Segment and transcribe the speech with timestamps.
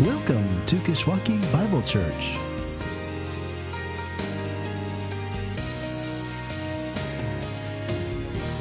[0.00, 2.38] Welcome to Kishwaukee Bible Church.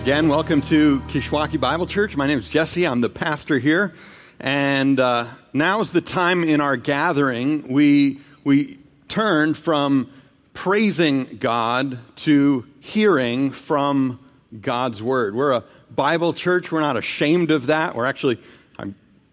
[0.02, 2.18] Again, welcome to Kishwaukee Bible Church.
[2.18, 2.88] My name is Jesse.
[2.88, 3.94] I'm the pastor here.
[4.40, 10.10] And uh, now is the time in our gathering we, we turn from
[10.56, 14.20] praising God to hearing from
[14.60, 15.36] God's Word.
[15.36, 16.72] We're a Bible church.
[16.72, 17.94] We're not ashamed of that.
[17.94, 18.40] We're actually,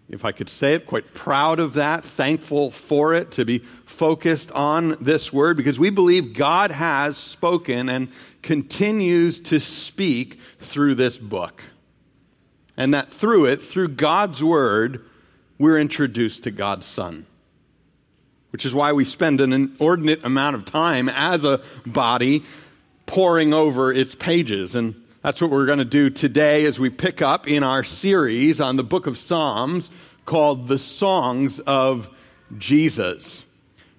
[0.09, 4.51] if I could say it, quite proud of that, thankful for it, to be focused
[4.51, 8.09] on this Word because we believe God has spoken and
[8.43, 11.63] continues to speak through this book.
[12.77, 15.03] And that through it, through God's Word,
[15.57, 17.25] we're introduced to God's Son.
[18.51, 22.43] Which is why we spend an inordinate amount of time as a body
[23.05, 24.75] poring over its pages.
[24.75, 28.61] And that's what we're going to do today as we pick up in our series
[28.61, 29.89] on the book of Psalms
[30.27, 32.11] called The Songs of
[32.59, 33.43] Jesus.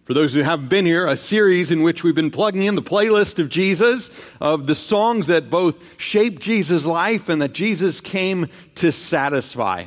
[0.05, 2.81] For those who haven't been here, a series in which we've been plugging in the
[2.81, 4.09] playlist of Jesus,
[4.41, 9.87] of the songs that both shaped Jesus' life and that Jesus came to satisfy.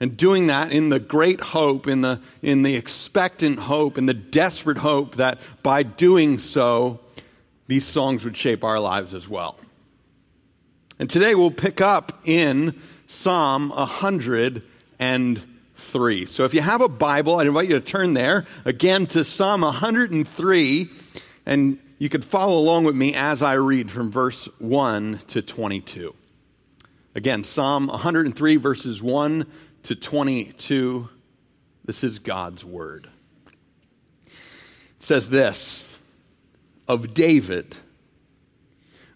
[0.00, 4.14] And doing that in the great hope, in the, in the expectant hope, in the
[4.14, 6.98] desperate hope that by doing so,
[7.68, 9.60] these songs would shape our lives as well.
[11.02, 16.26] And today we'll pick up in Psalm 103.
[16.26, 19.62] So if you have a Bible, I invite you to turn there again to Psalm
[19.62, 20.90] 103,
[21.44, 26.14] and you could follow along with me as I read from verse 1 to 22.
[27.16, 29.44] Again, Psalm 103, verses 1
[29.82, 31.08] to 22.
[31.84, 33.08] This is God's word.
[34.28, 34.32] It
[35.00, 35.82] says this
[36.86, 37.76] of David.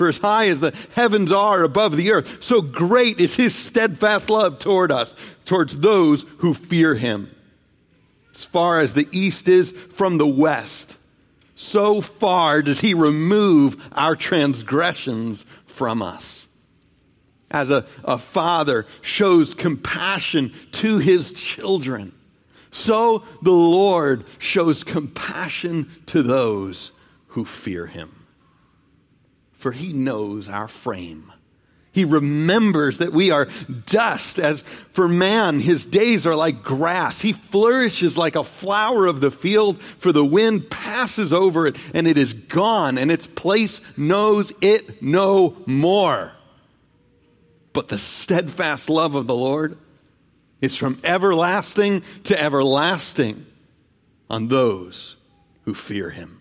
[0.00, 4.30] For as high as the heavens are above the earth, so great is his steadfast
[4.30, 5.12] love toward us,
[5.44, 7.30] towards those who fear him.
[8.34, 10.96] As far as the east is from the west,
[11.54, 16.48] so far does he remove our transgressions from us.
[17.50, 22.12] As a, a father shows compassion to his children,
[22.70, 26.90] so the Lord shows compassion to those
[27.26, 28.19] who fear him
[29.60, 31.32] for he knows our frame.
[31.92, 33.48] He remembers that we are
[33.86, 34.38] dust.
[34.38, 34.62] As
[34.92, 37.20] for man, his days are like grass.
[37.20, 42.06] He flourishes like a flower of the field, for the wind passes over it and
[42.06, 46.32] it is gone, and its place knows it no more.
[47.72, 49.76] But the steadfast love of the Lord
[50.60, 53.46] is from everlasting to everlasting
[54.28, 55.16] on those
[55.64, 56.39] who fear him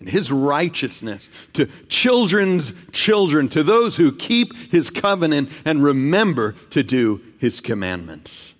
[0.00, 6.82] and his righteousness to children's children, to those who keep his covenant and remember to
[6.82, 8.54] do his commandments.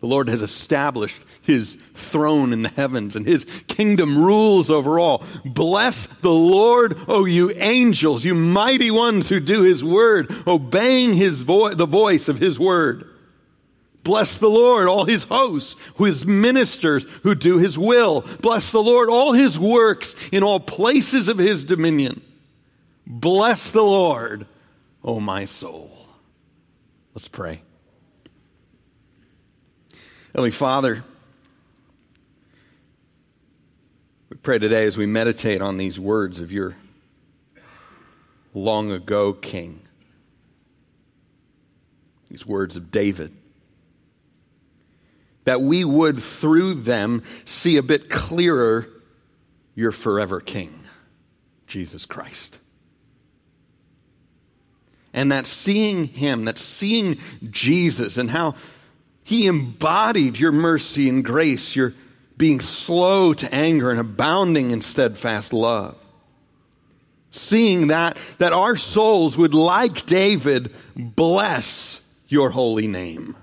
[0.00, 5.24] The Lord has established his throne in the heavens and his kingdom rules over all.
[5.44, 11.42] Bless the Lord, O you angels, you mighty ones who do his word, obeying his
[11.42, 13.11] vo- the voice of his word.
[14.04, 18.22] Bless the Lord, all his hosts, his ministers who do his will.
[18.40, 22.20] Bless the Lord, all his works in all places of his dominion.
[23.06, 24.46] Bless the Lord,
[25.04, 25.96] O my soul.
[27.14, 27.60] Let's pray.
[30.32, 31.04] Heavenly Father,
[34.30, 36.74] we pray today as we meditate on these words of your
[38.52, 39.80] long ago King,
[42.28, 43.36] these words of David
[45.44, 48.88] that we would through them see a bit clearer
[49.74, 50.84] your forever King,
[51.66, 52.58] Jesus Christ.
[55.12, 57.18] And that seeing Him, that seeing
[57.50, 58.54] Jesus, and how
[59.24, 61.94] He embodied your mercy and grace, your
[62.36, 65.96] being slow to anger and abounding in steadfast love.
[67.30, 73.36] Seeing that, that our souls would, like David, bless your holy name.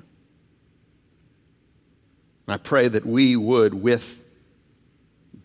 [2.51, 4.19] I pray that we would, with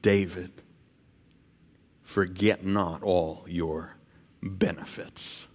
[0.03, 0.51] David,
[2.03, 3.97] forget not all your
[4.43, 5.47] benefits.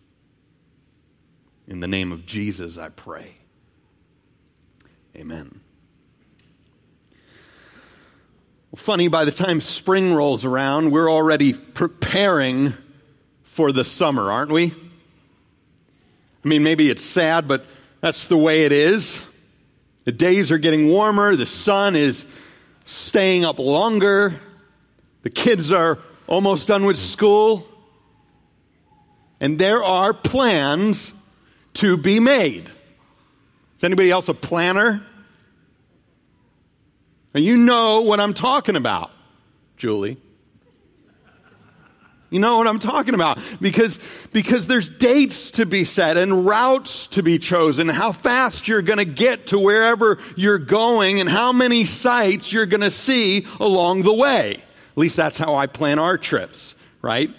[1.68, 3.36] In the name of Jesus, I pray.
[5.16, 5.62] Amen.
[8.72, 12.74] Well, funny, by the time spring rolls around, we're already preparing
[13.44, 14.74] for the summer, aren't we?
[16.44, 17.66] I mean, maybe it's sad, but
[18.02, 19.22] that's the way it is.
[20.06, 22.26] The days are getting warmer, the sun is
[22.86, 24.40] staying up longer,
[25.24, 27.68] the kids are almost done with school,
[29.40, 31.14] and there are plans
[31.76, 32.70] to be made.
[33.78, 35.06] Is anybody else a planner?
[37.34, 39.12] And you know what I'm talking about,
[39.78, 40.18] Julie.
[42.30, 44.00] You know what I'm talking about because
[44.32, 49.00] because there's dates to be set and routes to be chosen, how fast you're going
[49.00, 54.04] to get to wherever you're going and how many sites you're going to see along
[54.04, 54.64] the way.
[54.92, 57.34] At least that's how I plan our trips, right?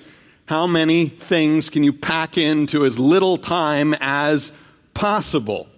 [0.46, 4.50] How many things can you pack into as little time as
[4.94, 5.68] possible?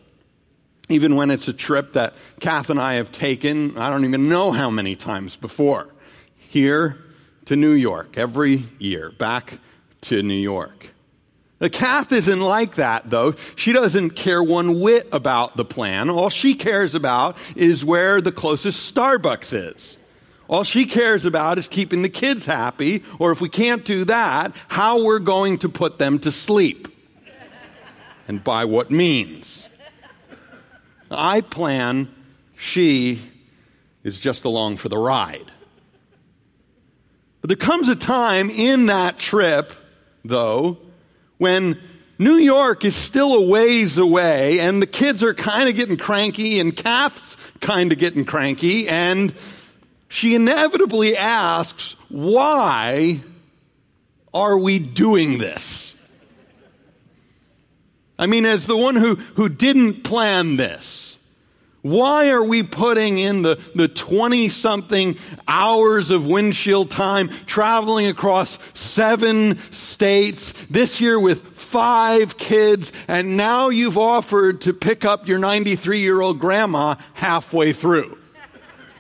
[0.88, 4.52] Even when it's a trip that Kath and I have taken, I don't even know
[4.52, 5.88] how many times before.
[6.36, 7.01] Here
[7.46, 9.58] to New York every year, back
[10.02, 10.88] to New York.
[11.58, 13.34] The Kath isn't like that, though.
[13.54, 16.10] She doesn't care one whit about the plan.
[16.10, 19.96] All she cares about is where the closest Starbucks is.
[20.48, 24.54] All she cares about is keeping the kids happy, or if we can't do that,
[24.66, 26.88] how we're going to put them to sleep.
[28.26, 29.68] and by what means.
[31.12, 32.12] I plan,
[32.56, 33.22] she
[34.02, 35.52] is just along for the ride.
[37.42, 39.72] But there comes a time in that trip,
[40.24, 40.78] though,
[41.38, 41.78] when
[42.18, 46.60] New York is still a ways away and the kids are kind of getting cranky
[46.60, 49.34] and Kath's kind of getting cranky and
[50.08, 53.22] she inevitably asks, why
[54.32, 55.96] are we doing this?
[58.18, 61.11] I mean, as the one who, who didn't plan this,
[61.82, 65.18] why are we putting in the, the 20 something
[65.48, 73.68] hours of windshield time traveling across seven states this year with five kids and now
[73.68, 78.16] you've offered to pick up your 93 year old grandma halfway through?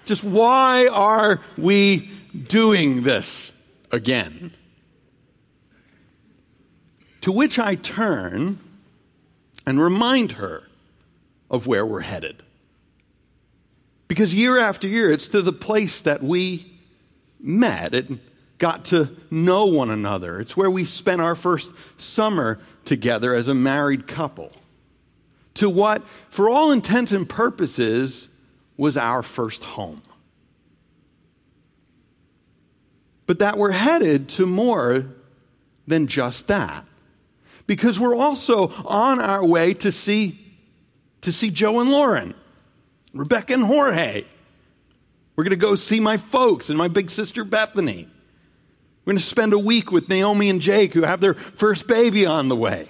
[0.04, 2.10] Just why are we
[2.48, 3.52] doing this
[3.92, 4.52] again?
[7.20, 8.58] To which I turn
[9.64, 10.64] and remind her
[11.48, 12.42] of where we're headed.
[14.12, 16.70] Because year after year, it's to the place that we
[17.40, 18.20] met and
[18.58, 20.38] got to know one another.
[20.38, 24.52] It's where we spent our first summer together as a married couple.
[25.54, 28.28] To what, for all intents and purposes,
[28.76, 30.02] was our first home.
[33.24, 35.06] But that we're headed to more
[35.86, 36.84] than just that.
[37.66, 40.38] Because we're also on our way to see,
[41.22, 42.34] to see Joe and Lauren.
[43.12, 44.24] Rebecca and Jorge.
[45.36, 48.08] We're going to go see my folks and my big sister Bethany.
[49.04, 52.26] We're going to spend a week with Naomi and Jake, who have their first baby
[52.26, 52.88] on the way.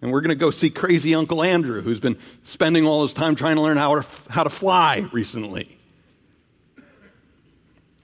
[0.00, 3.34] And we're going to go see crazy Uncle Andrew, who's been spending all his time
[3.34, 5.76] trying to learn how to, how to fly recently.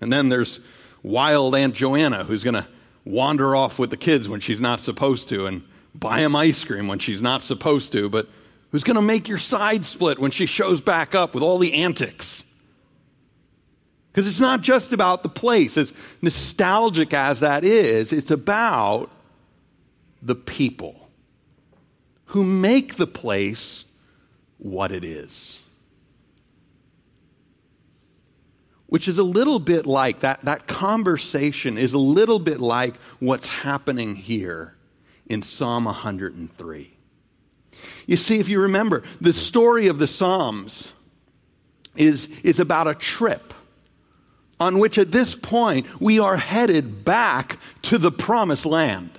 [0.01, 0.59] And then there's
[1.03, 2.67] wild Aunt Joanna, who's going to
[3.05, 5.63] wander off with the kids when she's not supposed to and
[5.95, 8.29] buy them ice cream when she's not supposed to, but
[8.73, 11.75] who's going to make your side split when she shows back up with all the
[11.75, 12.43] antics.
[14.11, 19.11] Because it's not just about the place, as nostalgic as that is, it's about
[20.21, 21.09] the people
[22.27, 23.85] who make the place
[24.59, 25.61] what it is.
[28.87, 33.47] Which is a little bit like that, that conversation is a little bit like what's
[33.47, 34.75] happening here
[35.27, 36.97] in Psalm 103.
[38.07, 40.93] You see, if you remember, the story of the Psalms
[41.97, 43.55] is, is about a trip
[44.61, 49.11] on which at this point we are headed back to the promised land.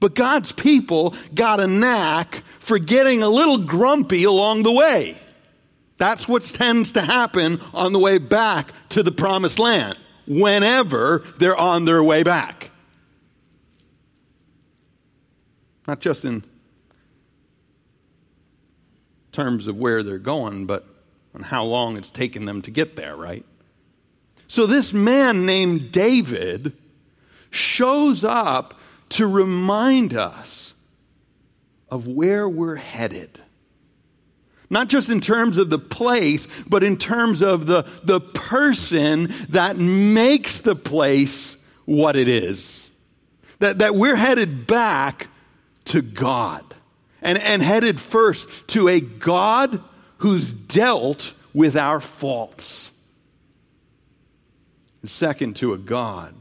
[0.00, 5.18] But God's people got a knack for getting a little grumpy along the way.
[5.98, 11.56] That's what tends to happen on the way back to the promised land, whenever they're
[11.56, 12.70] on their way back.
[15.86, 16.42] Not just in
[19.32, 20.86] terms of where they're going, but
[21.34, 23.44] on how long it's taken them to get there, right?
[24.48, 26.76] So this man named David
[27.50, 28.78] shows up
[29.10, 30.74] to remind us
[31.88, 33.38] of where we're headed.
[34.68, 39.76] Not just in terms of the place, but in terms of the, the person that
[39.76, 42.90] makes the place what it is.
[43.58, 45.28] That, that we're headed back
[45.86, 46.64] to God.
[47.22, 49.82] And, and headed first to a God
[50.18, 52.90] who's dealt with our faults.
[55.02, 56.34] And second, to a God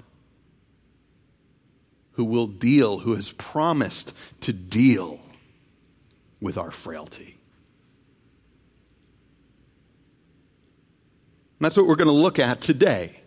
[2.14, 5.20] who will deal, who has promised to deal
[6.42, 7.38] with our frailty.
[11.60, 13.20] And that's what we're going to look at today.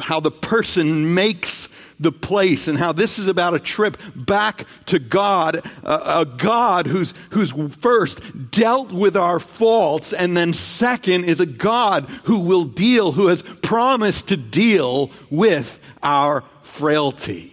[0.00, 1.68] How the person makes
[2.00, 6.86] the place and how this is about a trip back to God, a, a, God
[6.86, 12.64] who's, who's first dealt with our faults, and then second is a God who will
[12.64, 17.51] deal, who has promised to deal with our frailty.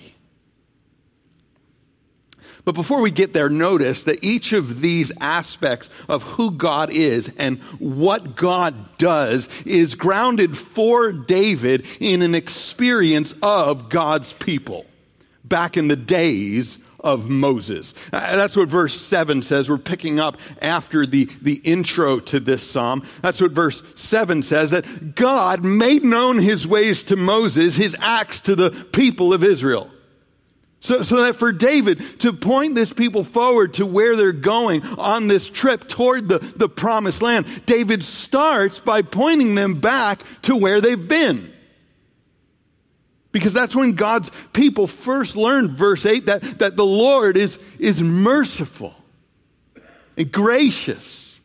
[2.69, 7.31] But before we get there, notice that each of these aspects of who God is
[7.39, 14.85] and what God does is grounded for David in an experience of God's people
[15.43, 17.95] back in the days of Moses.
[18.13, 19.67] Uh, that's what verse 7 says.
[19.67, 23.03] We're picking up after the, the intro to this psalm.
[23.23, 28.41] That's what verse 7 says that God made known his ways to Moses, his acts
[28.41, 29.89] to the people of Israel.
[30.81, 35.27] So, so that for David to point this people forward to where they're going on
[35.27, 40.79] this trip toward the, the promised land, David starts by pointing them back to where
[40.79, 41.53] they've been.
[43.31, 48.01] Because that's when God's people first learned, verse 8, that, that the Lord is, is
[48.01, 48.95] merciful
[50.17, 51.39] and gracious,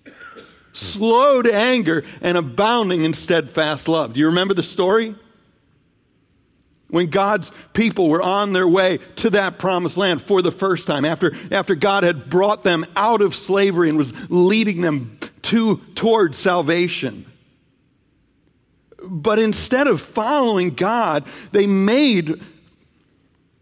[0.73, 4.15] slow to anger, and abounding in steadfast love.
[4.15, 5.15] Do you remember the story?
[6.89, 11.05] When God's people were on their way to that promised land for the first time,
[11.05, 16.35] after, after God had brought them out of slavery and was leading them to, toward
[16.35, 17.27] salvation.
[19.03, 22.41] But instead of following God, they made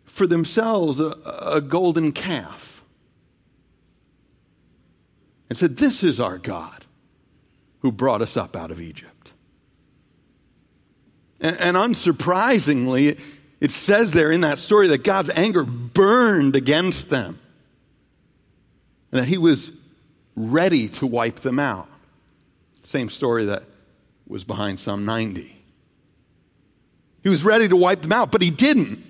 [0.04, 2.82] for themselves a, a golden calf
[5.48, 6.84] and said, This is our God
[7.80, 9.11] who brought us up out of Egypt.
[11.42, 13.20] And, and unsurprisingly,
[13.60, 17.38] it says there in that story that God's anger burned against them
[19.10, 19.70] and that he was
[20.34, 21.88] ready to wipe them out.
[22.82, 23.64] Same story that
[24.26, 25.54] was behind Psalm 90.
[27.22, 29.04] He was ready to wipe them out, but he didn't.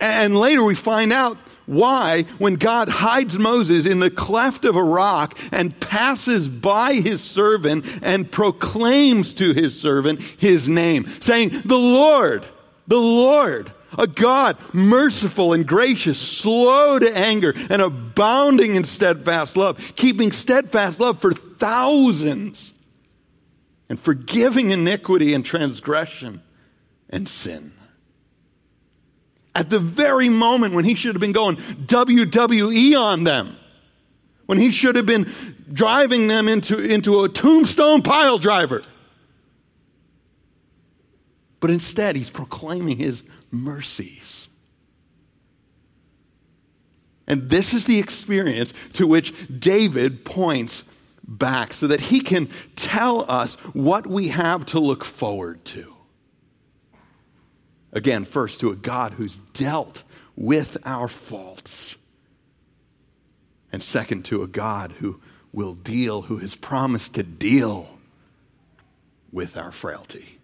[0.00, 4.82] And later we find out why, when God hides Moses in the cleft of a
[4.82, 11.78] rock and passes by his servant and proclaims to his servant his name, saying, The
[11.78, 12.44] Lord,
[12.86, 19.78] the Lord, a God merciful and gracious, slow to anger, and abounding in steadfast love,
[19.96, 22.72] keeping steadfast love for thousands,
[23.88, 26.42] and forgiving iniquity and transgression
[27.08, 27.72] and sin
[29.54, 33.56] at the very moment when he should have been going WWE on them,
[34.46, 35.32] when he should have been
[35.72, 38.82] driving them into, into a tombstone pile driver.
[41.60, 44.48] But instead, he's proclaiming his mercies.
[47.26, 50.84] And this is the experience to which David points
[51.26, 55.93] back so that he can tell us what we have to look forward to.
[57.94, 60.02] Again, first to a God who's dealt
[60.34, 61.96] with our faults.
[63.72, 65.20] And second, to a God who
[65.52, 67.88] will deal, who has promised to deal
[69.32, 70.38] with our frailty.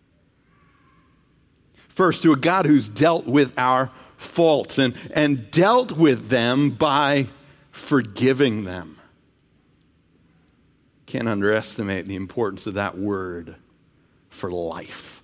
[1.89, 7.29] First, to a God who's dealt with our faults and, and dealt with them by
[7.73, 8.97] forgiving them.
[11.07, 13.57] Can't underestimate the importance of that word
[14.29, 15.20] for life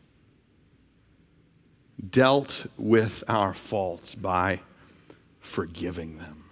[2.11, 4.61] dealt with our faults by
[5.41, 6.45] forgiving them.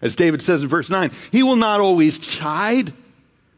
[0.00, 2.92] As David says in verse 9, he will not always chide,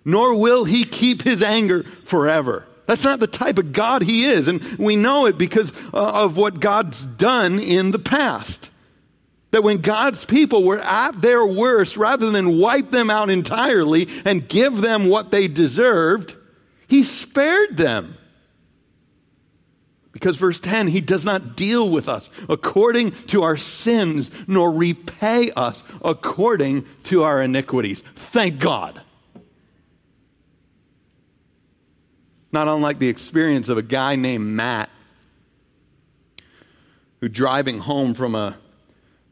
[0.04, 2.66] nor will he keep his anger forever.
[2.86, 6.36] That's not the type of God he is, and we know it because uh, of
[6.36, 8.70] what God's done in the past.
[9.52, 14.48] That when God's people were at their worst, rather than wipe them out entirely and
[14.48, 16.36] give them what they deserved,
[16.88, 18.16] he spared them
[20.20, 25.50] Because verse 10, he does not deal with us according to our sins, nor repay
[25.52, 28.02] us according to our iniquities.
[28.16, 29.00] Thank God.
[32.52, 34.90] Not unlike the experience of a guy named Matt
[37.22, 38.58] who, driving home from a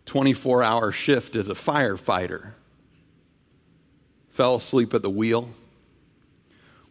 [0.06, 2.52] 24 hour shift as a firefighter,
[4.30, 5.50] fell asleep at the wheel,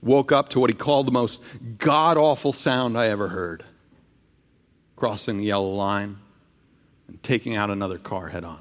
[0.03, 1.39] woke up to what he called the most
[1.79, 3.63] god awful sound I ever heard
[4.97, 6.17] crossing the yellow line
[7.07, 8.59] and taking out another car head on.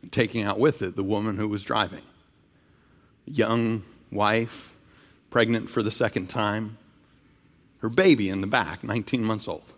[0.00, 2.02] And taking out with it the woman who was driving.
[3.26, 4.72] Young wife,
[5.28, 6.78] pregnant for the second time,
[7.80, 9.72] her baby in the back, 19 months old.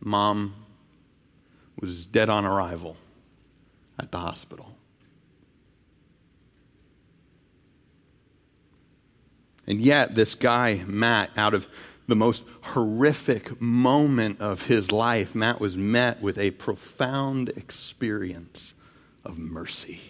[0.00, 0.54] Mom
[1.80, 2.96] was dead on arrival
[3.98, 4.75] at the hospital.
[9.66, 11.66] And yet, this guy, Matt, out of
[12.06, 18.74] the most horrific moment of his life, Matt was met with a profound experience
[19.24, 20.00] of mercy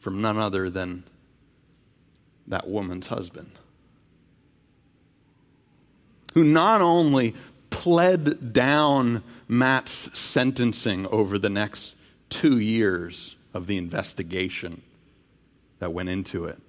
[0.00, 1.04] from none other than
[2.48, 3.52] that woman's husband,
[6.34, 7.36] who not only
[7.70, 11.94] pled down Matt's sentencing over the next
[12.28, 14.82] two years of the investigation
[15.78, 16.60] that went into it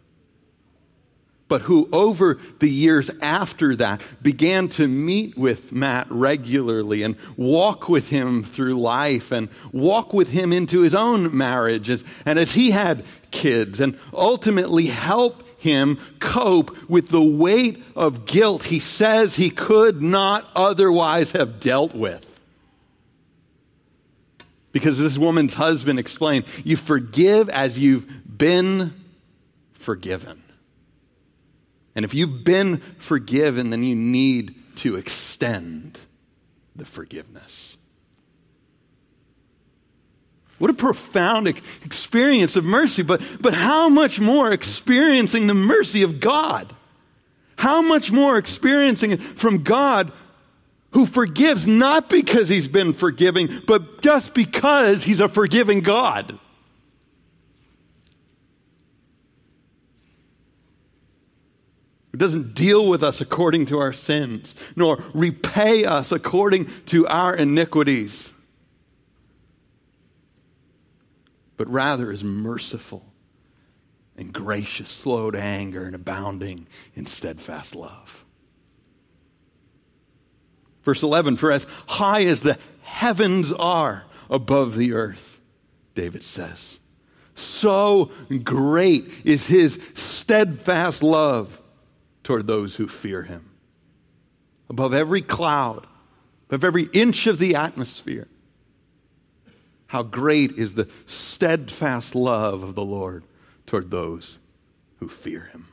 [1.54, 7.88] but who over the years after that began to meet with Matt regularly and walk
[7.88, 12.72] with him through life and walk with him into his own marriages and as he
[12.72, 19.52] had kids and ultimately help him cope with the weight of guilt he says he
[19.52, 22.26] could not otherwise have dealt with.
[24.72, 28.96] Because this woman's husband explained, You forgive as you've been
[29.74, 30.43] forgiven.
[31.96, 36.00] And if you've been forgiven, then you need to extend
[36.76, 37.78] the forgiveness.
[40.58, 41.48] What a profound
[41.84, 46.74] experience of mercy, but, but how much more experiencing the mercy of God?
[47.58, 50.12] How much more experiencing it from God
[50.92, 56.40] who forgives not because he's been forgiving, but just because he's a forgiving God?
[62.18, 68.32] Doesn't deal with us according to our sins, nor repay us according to our iniquities,
[71.58, 73.04] but rather is merciful
[74.16, 78.26] and gracious, slow to anger, and abounding in steadfast love.
[80.84, 85.42] Verse 11 For as high as the heavens are above the earth,
[85.96, 86.80] David says,
[87.36, 88.12] so
[88.44, 91.60] great is his steadfast love
[92.24, 93.50] toward those who fear him.
[94.70, 95.86] Above every cloud,
[96.50, 98.28] above every inch of the atmosphere,
[99.88, 103.24] how great is the steadfast love of the Lord
[103.68, 104.40] toward those
[104.98, 105.68] who fear him.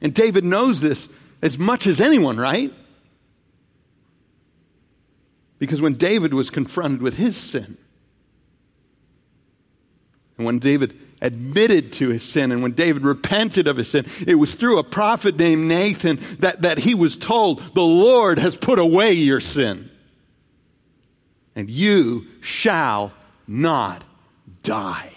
[0.00, 1.08] And David knows this
[1.42, 2.72] as much as anyone, right?
[5.58, 7.78] Because when David was confronted with his sin,
[10.36, 12.52] and when David admitted to his sin.
[12.52, 16.62] And when David repented of his sin, it was through a prophet named Nathan that,
[16.62, 19.90] that he was told, The Lord has put away your sin.
[21.56, 23.12] And you shall
[23.48, 24.04] not
[24.62, 25.12] die.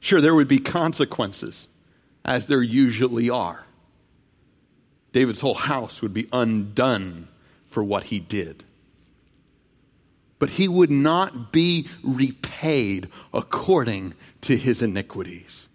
[0.00, 1.68] Sure, there would be consequences,
[2.24, 3.64] as there usually are.
[5.12, 7.28] David's whole house would be undone
[7.68, 8.64] for what he did
[10.38, 15.68] but he would not be repaid according to his iniquities.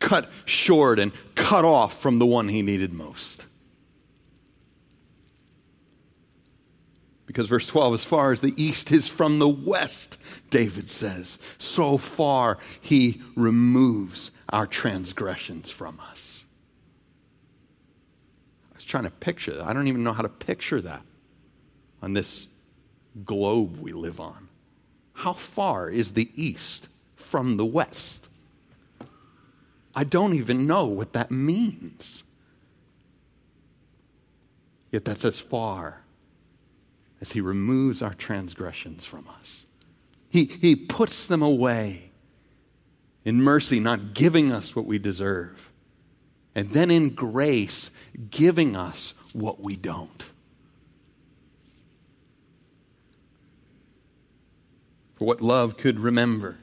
[0.00, 3.46] Cut short and cut off from the one he needed most.
[7.26, 11.98] Because verse 12, as far as the east is from the west, David says, so
[11.98, 16.46] far he removes our transgressions from us.
[18.72, 19.66] I was trying to picture that.
[19.66, 21.02] I don't even know how to picture that
[22.00, 22.46] on this
[23.24, 24.48] globe we live on.
[25.14, 28.28] How far is the east from the west?
[29.94, 32.22] I don't even know what that means.
[34.92, 36.02] Yet that's as far
[37.20, 39.64] as He removes our transgressions from us.
[40.30, 42.10] He, he puts them away
[43.24, 45.70] in mercy, not giving us what we deserve,
[46.54, 47.90] and then in grace,
[48.30, 50.30] giving us what we don't.
[55.18, 56.56] For what love could remember.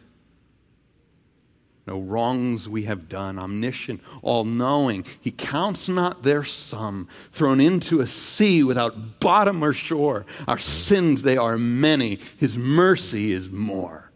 [1.85, 5.05] no wrongs we have done, omniscient, all knowing.
[5.21, 10.25] He counts not their sum, thrown into a sea without bottom or shore.
[10.47, 14.09] Our sins, they are many, His mercy is more.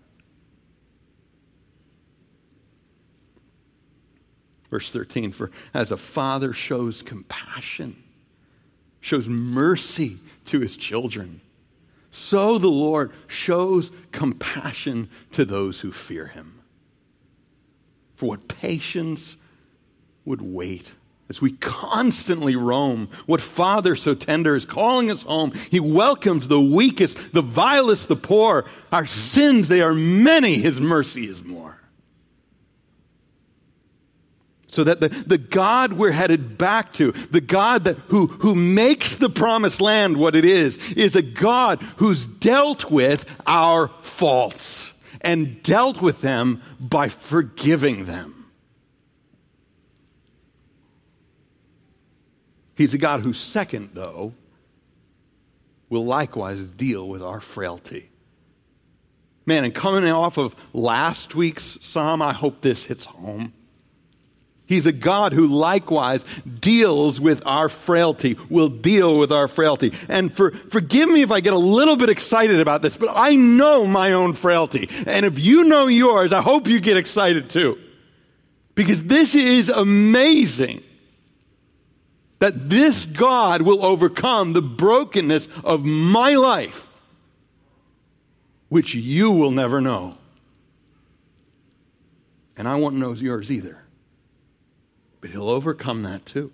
[4.72, 8.02] Verse 13 For as a father shows compassion,
[9.02, 11.42] shows mercy to his children,
[12.12, 16.62] so the Lord shows compassion to those who fear him
[18.16, 19.38] for what patience
[20.26, 20.92] would wait
[21.30, 23.10] as we constantly roam.
[23.28, 25.54] What Father so tender is calling us home.
[25.72, 28.66] He welcomes the weakest, the vilest, the poor.
[28.92, 30.56] Our sins, they are many.
[30.56, 31.79] His mercy is more.
[34.72, 39.16] So that the, the God we're headed back to, the God that, who, who makes
[39.16, 45.62] the promised land what it is, is a God who's dealt with our faults and
[45.64, 48.52] dealt with them by forgiving them.
[52.76, 54.34] He's a God who, second, though,
[55.90, 58.10] will likewise deal with our frailty.
[59.46, 63.52] Man, and coming off of last week's psalm, I hope this hits home.
[64.70, 66.24] He's a God who likewise
[66.60, 69.94] deals with our frailty, will deal with our frailty.
[70.08, 73.36] And for, forgive me if I get a little bit excited about this, but I
[73.36, 74.88] know my own frailty.
[75.08, 77.80] And if you know yours, I hope you get excited too.
[78.76, 80.84] Because this is amazing
[82.38, 86.88] that this God will overcome the brokenness of my life,
[88.70, 90.16] which you will never know.
[92.56, 93.84] And I won't know yours either.
[95.22, 96.52] But he'll overcome that too.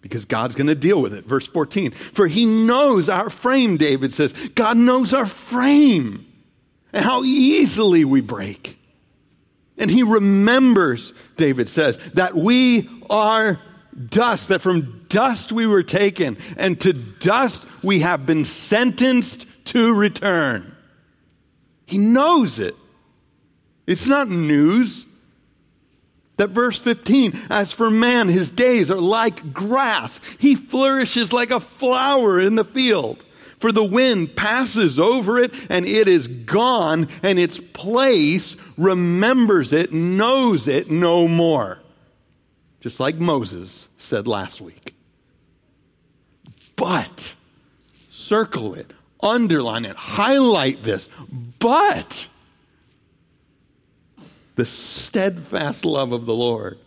[0.00, 1.26] Because God's going to deal with it.
[1.26, 1.92] Verse 14.
[1.92, 4.32] For he knows our frame, David says.
[4.54, 6.26] God knows our frame
[6.92, 8.78] and how easily we break.
[9.76, 13.60] And he remembers, David says, that we are
[14.08, 19.94] dust, that from dust we were taken, and to dust we have been sentenced to
[19.94, 20.74] return.
[21.86, 22.74] He knows it.
[23.90, 25.04] It's not news.
[26.36, 30.20] That verse 15, as for man, his days are like grass.
[30.38, 33.24] He flourishes like a flower in the field.
[33.58, 39.92] For the wind passes over it and it is gone, and its place remembers it,
[39.92, 41.80] knows it no more.
[42.80, 44.94] Just like Moses said last week.
[46.76, 47.34] But,
[48.08, 51.08] circle it, underline it, highlight this.
[51.58, 52.28] But,
[54.60, 56.78] the steadfast love of the Lord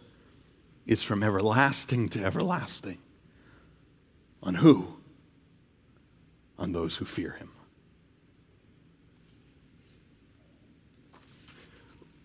[0.86, 3.00] is from everlasting to everlasting.
[4.44, 4.94] On who?
[6.60, 7.50] On those who fear him.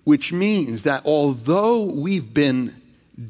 [0.04, 2.82] Which means that although we've been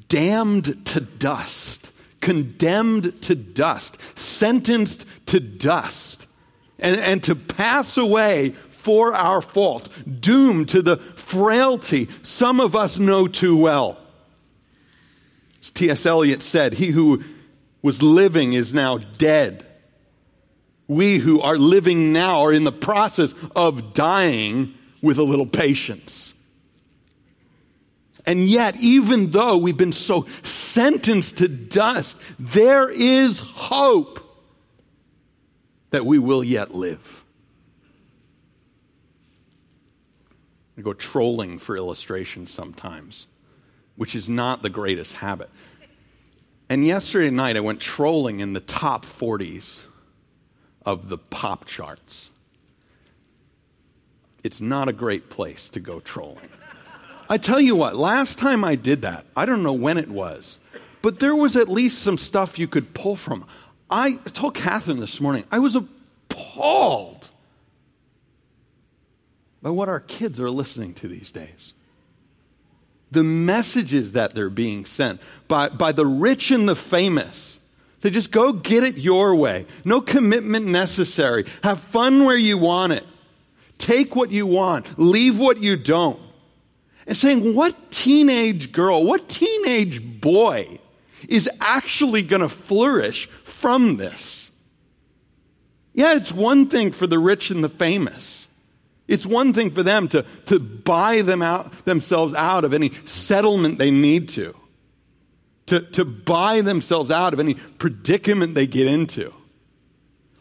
[0.08, 6.26] damned to dust, condemned to dust, sentenced to dust,
[6.80, 8.56] and, and to pass away
[8.88, 9.86] for our fault,
[10.18, 13.98] doomed to the frailty some of us know too well.
[15.60, 16.06] As T.S.
[16.06, 17.22] Eliot said, He who
[17.82, 19.66] was living is now dead.
[20.86, 24.72] We who are living now are in the process of dying
[25.02, 26.32] with a little patience.
[28.24, 34.20] And yet, even though we've been so sentenced to dust, there is hope
[35.90, 37.17] that we will yet live.
[40.78, 43.26] I go trolling for illustrations sometimes,
[43.96, 45.50] which is not the greatest habit.
[46.68, 49.82] And yesterday night, I went trolling in the top 40s
[50.86, 52.30] of the pop charts.
[54.44, 56.48] It's not a great place to go trolling.
[57.28, 60.60] I tell you what, last time I did that, I don't know when it was,
[61.02, 63.44] but there was at least some stuff you could pull from.
[63.90, 67.30] I told Catherine this morning, I was appalled
[69.68, 71.74] by what our kids are listening to these days.
[73.10, 77.58] The messages that they're being sent by, by the rich and the famous.
[78.00, 79.66] To just go get it your way.
[79.84, 81.44] No commitment necessary.
[81.62, 83.04] Have fun where you want it.
[83.76, 84.98] Take what you want.
[84.98, 86.18] Leave what you don't.
[87.06, 90.78] And saying, what teenage girl, what teenage boy
[91.28, 94.48] is actually going to flourish from this?
[95.92, 98.37] Yeah, it's one thing for the rich and the famous.
[99.08, 103.78] It's one thing for them to, to buy them out, themselves out of any settlement
[103.78, 104.54] they need to,
[105.66, 109.32] to, to buy themselves out of any predicament they get into.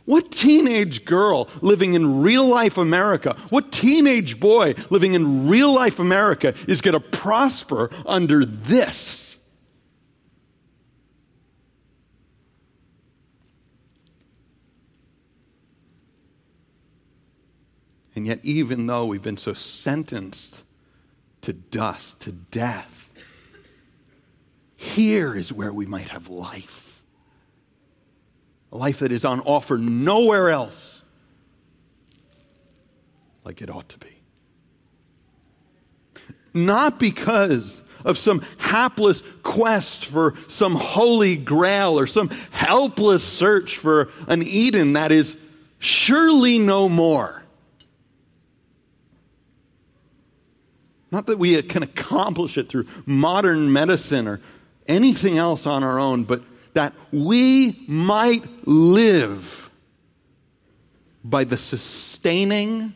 [0.03, 5.99] What teenage girl living in real life America, what teenage boy living in real life
[5.99, 9.26] America is going to prosper under this?
[18.17, 20.63] And yet, even though we've been so sentenced
[21.41, 23.11] to dust, to death,
[24.75, 27.03] here is where we might have life.
[28.71, 31.03] A life that is on offer nowhere else
[33.43, 34.19] like it ought to be.
[36.55, 44.09] Not because of some hapless quest for some holy grail or some helpless search for
[44.27, 45.37] an Eden that is
[45.77, 47.43] surely no more.
[51.17, 54.39] Not that we can accomplish it through modern medicine or
[54.87, 56.43] anything else on our own, but
[56.75, 59.71] that we might live
[61.23, 62.93] by the sustaining,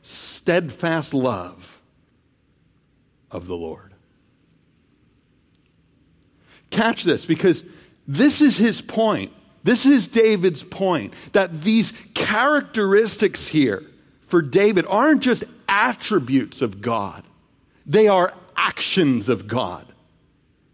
[0.00, 1.82] steadfast love
[3.30, 3.92] of the Lord.
[6.70, 7.62] Catch this because
[8.06, 9.32] this is his point.
[9.64, 13.84] This is David's point that these characteristics here
[14.28, 17.24] for David aren't just attributes of God,
[17.86, 19.86] they are actions of God.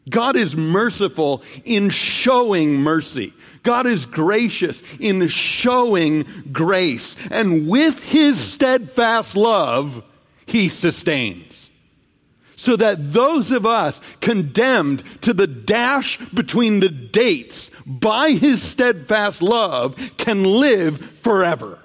[0.08, 3.32] God is merciful in showing mercy.
[3.62, 7.16] God is gracious in showing grace.
[7.30, 10.04] And with his steadfast love,
[10.46, 11.70] he sustains.
[12.56, 19.42] So that those of us condemned to the dash between the dates by his steadfast
[19.42, 21.78] love can live forever.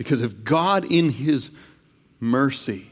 [0.00, 1.50] Because if God, in His
[2.20, 2.90] mercy,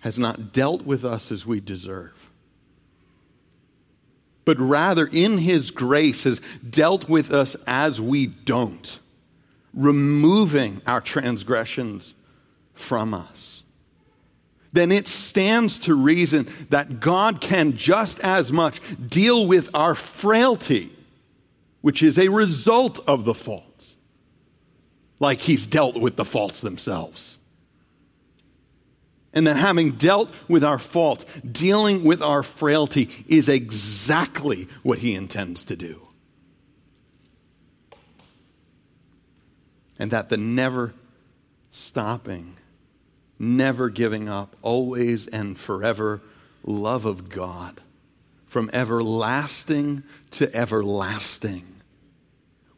[0.00, 2.32] has not dealt with us as we deserve,
[4.44, 8.98] but rather in His grace has dealt with us as we don't,
[9.72, 12.14] removing our transgressions
[12.74, 13.59] from us
[14.72, 20.92] then it stands to reason that God can just as much deal with our frailty,
[21.80, 23.96] which is a result of the faults,
[25.18, 27.38] like He's dealt with the faults themselves.
[29.32, 35.14] And that having dealt with our fault, dealing with our frailty is exactly what He
[35.14, 36.06] intends to do.
[39.98, 40.94] And that the never
[41.70, 42.56] stopping
[43.40, 46.20] never giving up, always and forever
[46.62, 47.80] love of God
[48.46, 51.66] from everlasting to everlasting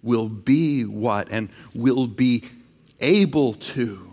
[0.03, 2.45] will be what and will be
[3.01, 4.13] able to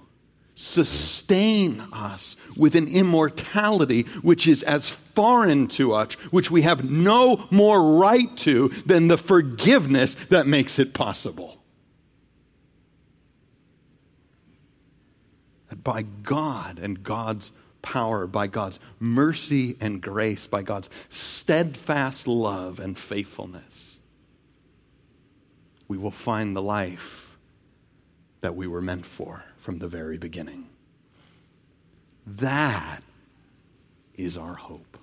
[0.55, 7.47] sustain us with an immortality which is as foreign to us, which we have no
[7.51, 11.59] more right to than the forgiveness that makes it possible.
[15.68, 22.79] that by God and God's power, by God's mercy and grace, by God's steadfast love
[22.79, 23.99] and faithfulness,
[25.87, 27.37] we will find the life
[28.41, 30.67] that we were meant for from the very beginning.
[32.25, 33.01] That
[34.15, 34.97] is our hope.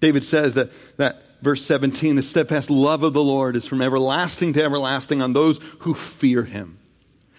[0.00, 4.54] David says that, that verse 17, the steadfast love of the Lord is from everlasting
[4.54, 6.78] to everlasting on those who fear him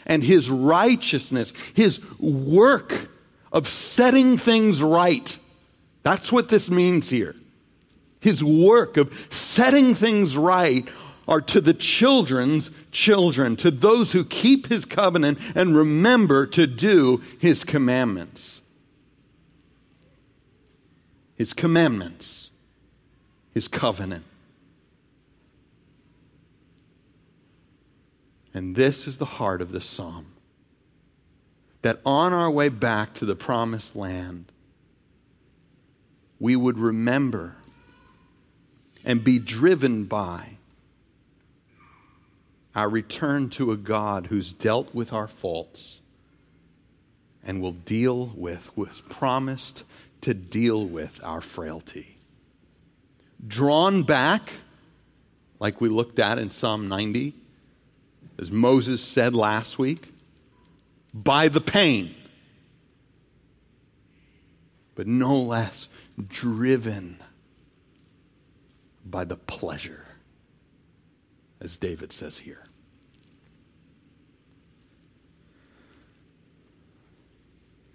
[0.06, 3.10] and his righteousness, his work
[3.52, 5.38] of setting things right.
[6.04, 7.36] That's what this means here.
[8.20, 10.88] His work of setting things right
[11.28, 17.22] are to the children's children, to those who keep his covenant and remember to do
[17.40, 18.62] his commandments.
[21.36, 22.50] His commandments,
[23.54, 24.26] his covenant.
[28.54, 30.28] And this is the heart of this psalm
[31.82, 34.52] that on our way back to the promised land,
[36.40, 37.56] we would remember
[39.04, 40.58] and be driven by
[42.76, 46.00] our return to a God who's dealt with our faults
[47.44, 49.84] and will deal with, was promised
[50.22, 52.18] to deal with our frailty.
[53.46, 54.52] Drawn back,
[55.60, 57.34] like we looked at in Psalm 90,
[58.42, 60.12] as Moses said last week,
[61.14, 62.16] by the pain,
[64.96, 65.88] but no less
[66.28, 67.20] driven
[69.06, 70.06] by the pleasure,
[71.60, 72.66] as David says here.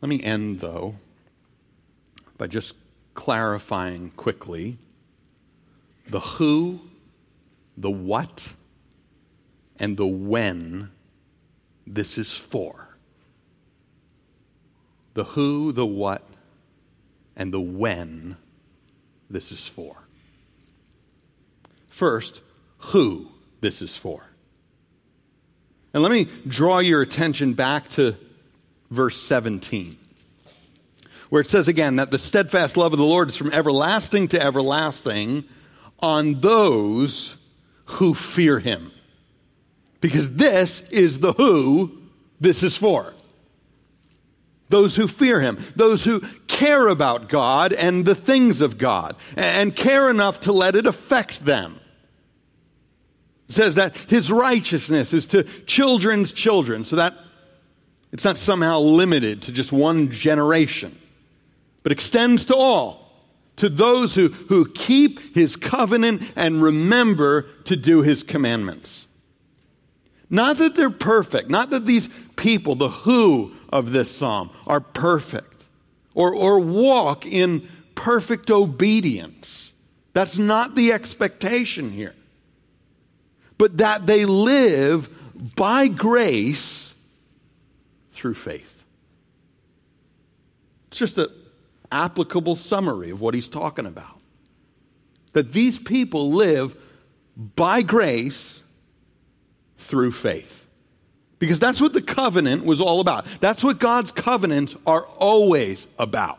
[0.00, 0.94] Let me end, though,
[2.38, 2.74] by just
[3.14, 4.78] clarifying quickly
[6.08, 6.78] the who,
[7.76, 8.52] the what,
[9.78, 10.90] and the when
[11.86, 12.88] this is for.
[15.14, 16.22] The who, the what,
[17.36, 18.36] and the when
[19.30, 19.96] this is for.
[21.88, 22.40] First,
[22.78, 23.28] who
[23.60, 24.22] this is for.
[25.94, 28.16] And let me draw your attention back to
[28.90, 29.96] verse 17,
[31.30, 34.40] where it says again that the steadfast love of the Lord is from everlasting to
[34.40, 35.44] everlasting
[36.00, 37.36] on those
[37.86, 38.92] who fear him.
[40.06, 41.98] Because this is the who
[42.38, 43.12] this is for.
[44.68, 49.74] Those who fear him, those who care about God and the things of God, and
[49.74, 51.80] care enough to let it affect them.
[53.48, 57.14] It says that his righteousness is to children's children, so that
[58.12, 60.96] it's not somehow limited to just one generation,
[61.82, 63.10] but extends to all,
[63.56, 69.05] to those who, who keep his covenant and remember to do his commandments.
[70.28, 75.64] Not that they're perfect, not that these people, the who of this psalm, are perfect
[76.14, 79.72] or, or walk in perfect obedience.
[80.14, 82.14] That's not the expectation here.
[83.58, 85.08] But that they live
[85.54, 86.94] by grace
[88.12, 88.82] through faith.
[90.88, 91.28] It's just an
[91.92, 94.20] applicable summary of what he's talking about.
[95.34, 96.76] That these people live
[97.36, 98.62] by grace
[99.86, 100.64] through faith.
[101.38, 103.26] Because that's what the covenant was all about.
[103.40, 106.38] That's what God's covenants are always about.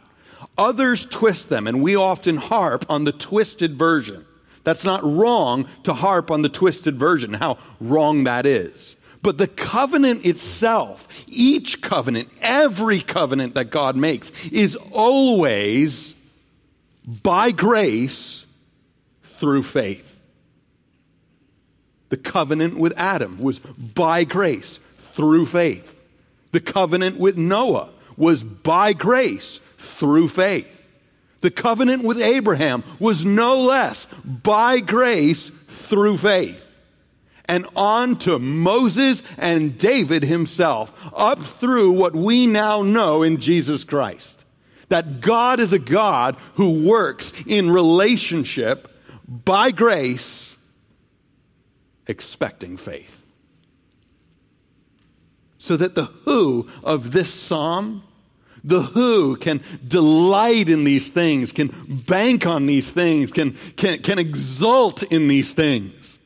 [0.58, 4.26] Others twist them, and we often harp on the twisted version.
[4.64, 8.96] That's not wrong to harp on the twisted version, how wrong that is.
[9.22, 16.14] But the covenant itself, each covenant, every covenant that God makes, is always
[17.24, 18.46] by grace
[19.24, 20.17] through faith.
[22.10, 24.80] The covenant with Adam was by grace
[25.14, 25.94] through faith.
[26.52, 30.88] The covenant with Noah was by grace through faith.
[31.42, 36.64] The covenant with Abraham was no less by grace through faith.
[37.46, 43.84] And on to Moses and David himself, up through what we now know in Jesus
[43.84, 44.36] Christ.
[44.90, 48.92] That God is a God who works in relationship
[49.28, 50.47] by grace
[52.08, 53.22] expecting faith.
[55.58, 58.04] So that the who of this psalm,
[58.64, 61.68] the who can delight in these things, can
[62.08, 66.20] bank on these things, can, can, can exult in these things,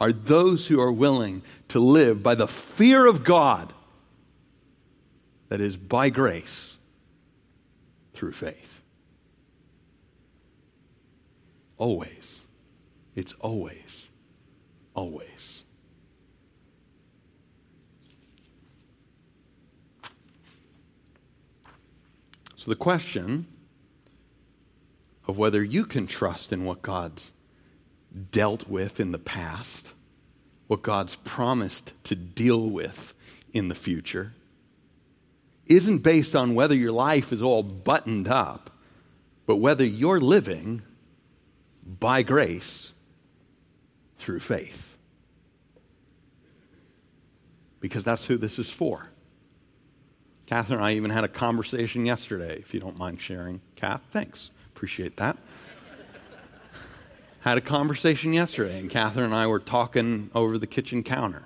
[0.00, 3.72] are those who are willing to live by the fear of God
[5.48, 6.76] that is by grace
[8.12, 8.80] through faith.
[11.78, 12.33] Always.
[13.14, 14.10] It's always,
[14.94, 15.64] always.
[22.56, 23.46] So the question
[25.28, 27.30] of whether you can trust in what God's
[28.30, 29.92] dealt with in the past,
[30.66, 33.14] what God's promised to deal with
[33.52, 34.32] in the future,
[35.66, 38.70] isn't based on whether your life is all buttoned up,
[39.46, 40.82] but whether you're living
[41.84, 42.92] by grace
[44.24, 44.96] through faith.
[47.80, 49.08] Because that's who this is for.
[50.46, 53.60] Catherine and I even had a conversation yesterday, if you don't mind sharing.
[53.76, 54.50] Kath, thanks.
[54.74, 55.36] Appreciate that.
[57.40, 61.44] had a conversation yesterday, and Catherine and I were talking over the kitchen counter.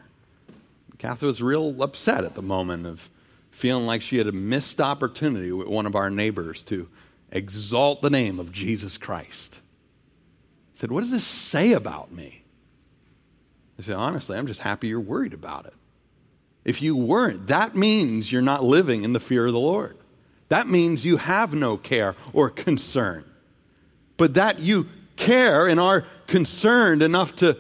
[0.99, 3.11] Catherine was real upset at the moment of
[3.51, 6.89] feeling like she had a missed opportunity with one of our neighbors to
[7.33, 9.59] exalt the name of Jesus Christ.
[10.77, 12.45] Said, What does this say about me?
[13.79, 15.75] I say, honestly, I'm just happy you're worried about it.
[16.65, 19.97] If you weren't, that means you're not living in the fear of the Lord.
[20.49, 23.25] That means you have no care or concern.
[24.17, 27.57] But that you care and are concerned enough to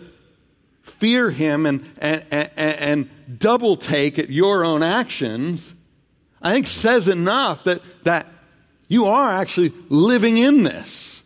[0.83, 5.73] fear Him and, and, and, and double take at your own actions,
[6.43, 8.27] I think says enough that, that
[8.89, 11.23] you are actually living in this.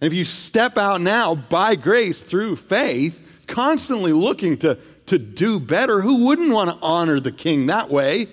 [0.00, 5.60] And if you step out now by grace through faith, constantly looking to, to do
[5.60, 6.00] better.
[6.00, 8.28] Who wouldn't want to honor the king that way?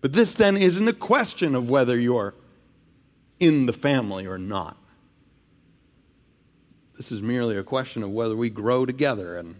[0.00, 2.34] But this then isn't a question of whether you're
[3.40, 4.76] in the family or not.
[6.96, 9.56] This is merely a question of whether we grow together and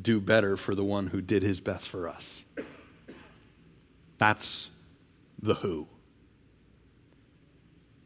[0.00, 2.44] do better for the one who did his best for us.
[4.18, 4.70] That's
[5.40, 5.86] the who.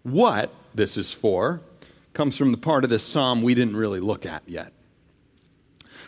[0.03, 1.61] What this is for
[2.17, 4.73] comes from the part of this psalm we didn't really look at yet,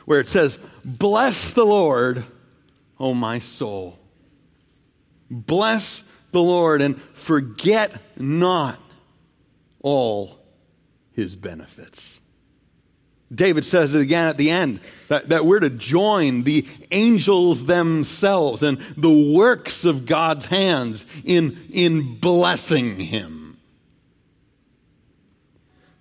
[0.07, 2.25] where it says, Bless the Lord,
[2.99, 3.99] O my soul.
[5.31, 6.03] Bless
[6.33, 8.81] the Lord and forget not
[9.83, 10.39] all
[11.13, 12.23] his benefits.
[13.31, 18.63] David says it again at the end that, that we're to join the angels themselves
[18.63, 23.38] and the works of God's hands in, in blessing him.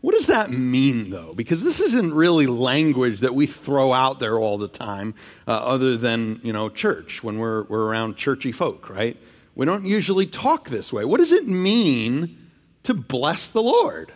[0.07, 1.33] What does that mean, though?
[1.33, 5.97] Because this isn't really language that we throw out there all the time, uh, other
[5.97, 9.17] than, you know, church, when we're, we're around churchy folk, right?
[9.53, 11.03] We don't usually talk this way.
[11.03, 12.37] What does it mean
[12.83, 14.13] to bless the Lord?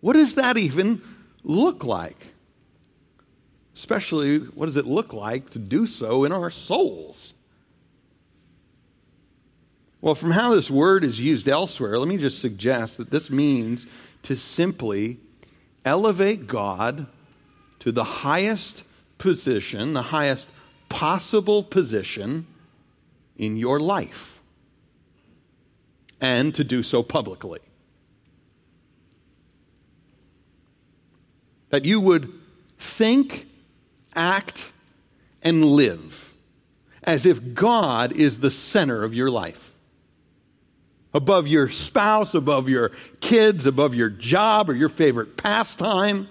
[0.00, 1.02] What does that even
[1.42, 2.32] look like?
[3.74, 7.34] Especially, what does it look like to do so in our souls?
[10.00, 13.86] Well, from how this word is used elsewhere, let me just suggest that this means
[14.22, 15.18] to simply
[15.84, 17.06] elevate God
[17.80, 18.82] to the highest
[19.18, 20.46] position, the highest
[20.88, 22.46] possible position
[23.36, 24.40] in your life,
[26.20, 27.60] and to do so publicly.
[31.70, 32.32] that you would
[32.78, 33.46] think,
[34.14, 34.72] act,
[35.42, 36.32] and live
[37.02, 39.72] as if God is the center of your life.
[41.16, 46.28] Above your spouse, above your kids, above your job or your favorite pastime,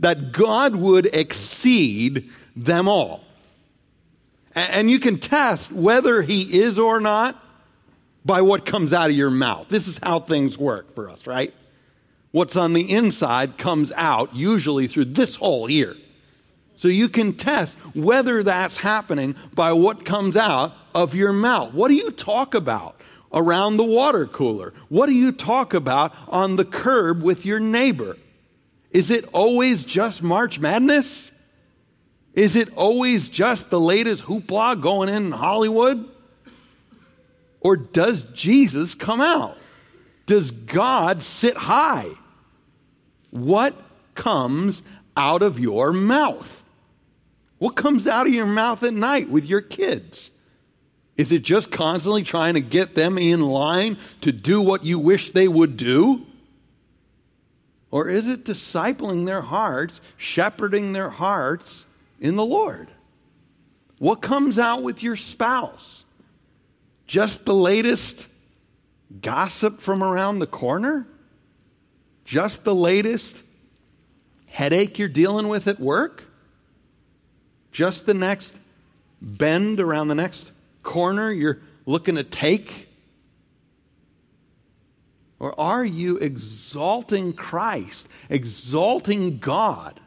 [0.00, 3.20] that God would exceed them all.
[4.56, 7.40] And you can test whether He is or not
[8.24, 9.68] by what comes out of your mouth.
[9.68, 11.54] This is how things work for us, right?
[12.32, 15.94] What's on the inside comes out, usually through this hole here.
[16.74, 21.72] So you can test whether that's happening by what comes out of your mouth.
[21.72, 23.00] What do you talk about
[23.34, 24.72] around the water cooler?
[24.88, 28.16] What do you talk about on the curb with your neighbor?
[28.90, 31.32] Is it always just March Madness?
[32.32, 36.08] Is it always just the latest hoopla going in Hollywood?
[37.60, 39.58] Or does Jesus come out?
[40.26, 42.10] Does God sit high?
[43.30, 43.74] What
[44.14, 44.82] comes
[45.16, 46.62] out of your mouth?
[47.58, 50.30] What comes out of your mouth at night with your kids?
[51.16, 55.30] Is it just constantly trying to get them in line to do what you wish
[55.30, 56.26] they would do?
[57.90, 61.84] Or is it discipling their hearts, shepherding their hearts
[62.20, 62.88] in the Lord?
[63.98, 66.04] What comes out with your spouse?
[67.06, 68.26] Just the latest
[69.22, 71.06] gossip from around the corner?
[72.24, 73.40] Just the latest
[74.46, 76.24] headache you're dealing with at work?
[77.70, 78.52] Just the next
[79.20, 80.50] bend around the next
[80.84, 82.88] corner you're looking to take?
[85.40, 90.00] Or are you exalting Christ, exalting God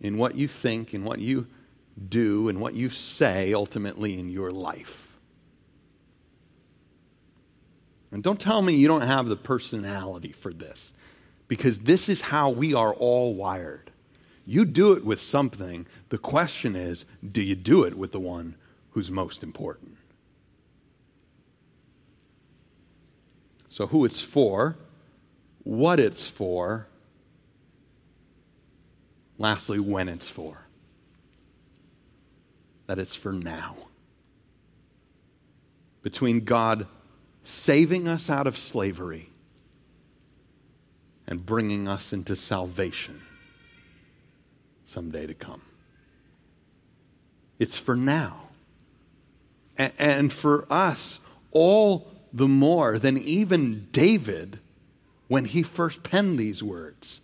[0.00, 1.46] in what you think, in what you
[2.08, 5.08] do, and what you say ultimately in your life?
[8.10, 10.92] And don't tell me you don't have the personality for this,
[11.48, 13.90] because this is how we are all wired.
[14.46, 15.86] You do it with something.
[16.10, 18.56] The question is do you do it with the one
[18.90, 19.96] who's most important?
[23.70, 24.76] So, who it's for,
[25.64, 26.86] what it's for,
[29.38, 30.66] lastly, when it's for.
[32.86, 33.76] That it's for now.
[36.02, 36.86] Between God
[37.44, 39.30] saving us out of slavery
[41.26, 43.22] and bringing us into salvation
[44.86, 45.62] someday to come.
[47.58, 48.48] It's for now.
[49.76, 51.20] And for us,
[51.50, 54.58] all the more than even David
[55.28, 57.20] when he first penned these words.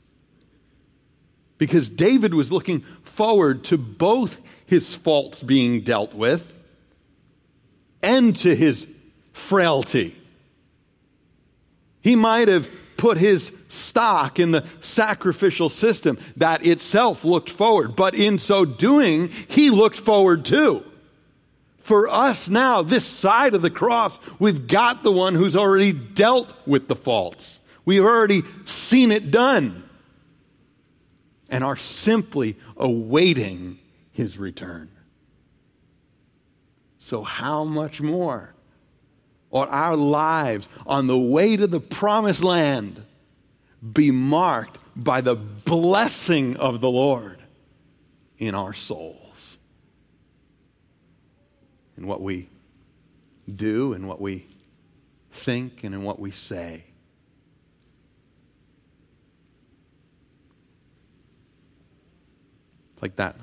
[1.59, 6.55] Because David was looking forward to both his faults being dealt with
[8.03, 8.87] and to his
[9.33, 10.17] frailty.
[12.01, 18.15] He might have put his stock in the sacrificial system that itself looked forward, but
[18.15, 20.85] in so doing, he looked forward too.
[21.79, 26.53] For us now, this side of the cross, we've got the one who's already dealt
[26.67, 27.59] with the faults.
[27.85, 29.83] We've already seen it done
[31.49, 33.79] and are simply awaiting
[34.13, 34.91] his return.
[36.99, 38.55] So, how much more
[39.51, 43.05] or our lives on the way to the promised land
[43.93, 47.39] be marked by the blessing of the Lord
[48.39, 49.59] in our souls.
[51.97, 52.49] In what we
[53.55, 54.47] do, in what we
[55.31, 56.85] think, and in what we say.
[63.01, 63.37] Like that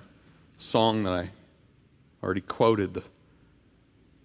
[0.58, 1.32] song that I
[2.22, 3.04] already quoted, the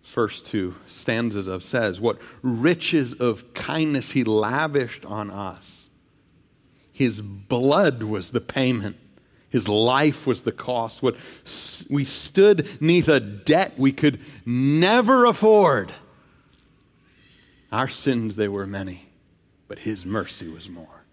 [0.03, 5.82] first two stanzas of says, What riches of kindness he lavished on us.
[6.93, 8.97] His blood was the payment.
[9.49, 11.03] His life was the cost.
[11.03, 11.17] What
[11.89, 15.93] we stood neath a debt we could never afford.
[17.71, 19.09] Our sins, they were many,
[19.69, 21.05] but his mercy was more.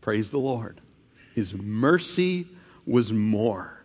[0.00, 0.80] Praise the Lord.
[1.34, 2.46] His mercy
[2.86, 3.80] was more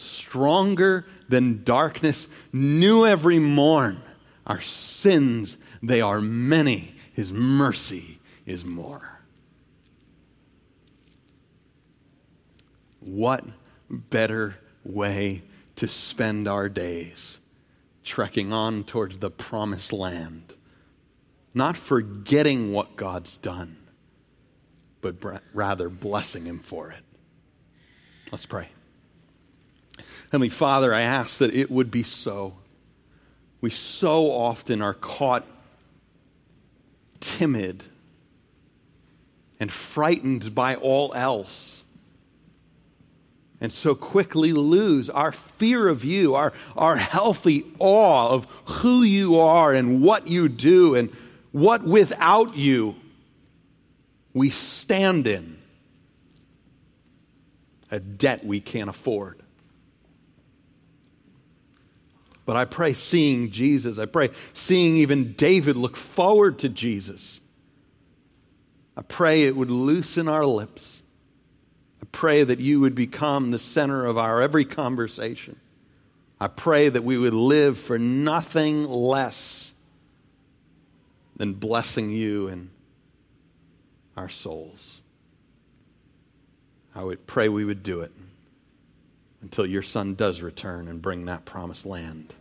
[0.00, 4.00] stronger than darkness, new every morn.
[4.46, 6.94] Our sins, they are many.
[7.12, 9.19] His mercy is more.
[13.00, 13.44] What
[13.88, 15.42] better way
[15.76, 17.38] to spend our days
[18.04, 20.54] trekking on towards the promised land?
[21.52, 23.76] Not forgetting what God's done,
[25.00, 25.16] but
[25.52, 27.02] rather blessing Him for it.
[28.30, 28.68] Let's pray.
[30.30, 32.56] Heavenly Father, I ask that it would be so.
[33.60, 35.44] We so often are caught
[37.18, 37.82] timid
[39.58, 41.79] and frightened by all else.
[43.60, 49.38] And so quickly lose our fear of you, our, our healthy awe of who you
[49.38, 51.10] are and what you do and
[51.52, 52.96] what without you
[54.32, 55.58] we stand in.
[57.90, 59.42] A debt we can't afford.
[62.46, 67.40] But I pray seeing Jesus, I pray seeing even David look forward to Jesus.
[68.96, 70.99] I pray it would loosen our lips.
[72.12, 75.58] Pray that you would become the center of our every conversation.
[76.40, 79.72] I pray that we would live for nothing less
[81.36, 82.70] than blessing you and
[84.16, 85.00] our souls.
[86.94, 88.12] I would pray we would do it
[89.42, 92.34] until your son does return and bring that promised land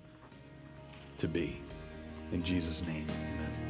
[1.20, 1.61] to be.
[2.32, 3.70] In Jesus' name, amen.